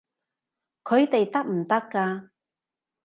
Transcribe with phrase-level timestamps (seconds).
[0.83, 2.29] 佢哋得唔得㗎？